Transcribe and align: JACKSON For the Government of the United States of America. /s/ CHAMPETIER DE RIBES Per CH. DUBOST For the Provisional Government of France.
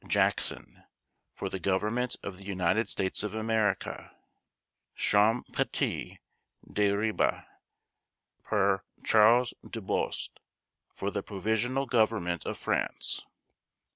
JACKSON 0.07 0.83
For 1.31 1.47
the 1.47 1.59
Government 1.59 2.15
of 2.23 2.39
the 2.39 2.43
United 2.43 2.87
States 2.87 3.21
of 3.21 3.35
America. 3.35 4.11
/s/ 4.97 4.97
CHAMPETIER 4.97 6.15
DE 6.73 6.91
RIBES 6.93 7.45
Per 8.41 8.81
CH. 9.03 9.53
DUBOST 9.69 10.39
For 10.95 11.11
the 11.11 11.21
Provisional 11.21 11.85
Government 11.85 12.47
of 12.47 12.57
France. 12.57 13.21